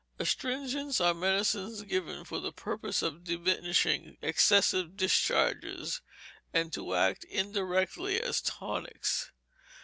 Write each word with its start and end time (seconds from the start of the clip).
Astringents 0.17 0.99
are 0.99 1.13
medicines 1.13 1.83
given 1.83 2.23
for 2.23 2.39
the 2.39 2.51
purpose 2.51 3.03
of 3.03 3.23
diminishing 3.23 4.17
excessive 4.23 4.97
discharges, 4.97 6.01
and 6.51 6.73
to 6.73 6.95
act 6.95 7.23
indirectly 7.25 8.19
as 8.19 8.41
tonics. 8.41 9.31